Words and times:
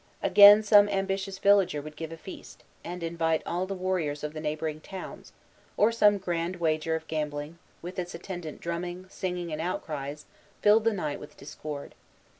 Again, 0.23 0.63
some 0.63 0.89
ambitious 0.89 1.37
villager 1.37 1.79
would 1.79 1.95
give 1.95 2.11
a 2.11 2.17
feast, 2.17 2.63
and 2.83 3.03
invite 3.03 3.43
all 3.45 3.67
the 3.67 3.75
warriors 3.75 4.23
of 4.23 4.33
the 4.33 4.39
neighboring 4.41 4.79
towns; 4.81 5.31
or 5.77 5.91
some 5.91 6.17
grand 6.17 6.55
wager 6.55 6.95
of 6.95 7.07
gambling, 7.07 7.59
with 7.83 7.99
its 7.99 8.15
attendant 8.15 8.61
drumming, 8.61 9.05
singing, 9.09 9.51
and 9.53 9.61
outcries, 9.61 10.25
filled 10.63 10.85
the 10.85 10.93
night 10.93 11.19
with 11.19 11.37
discord. 11.37 11.93